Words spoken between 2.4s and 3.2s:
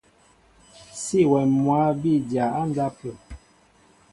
á ndápə̂.